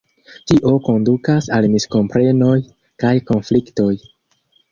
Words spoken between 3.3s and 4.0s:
konfliktoj.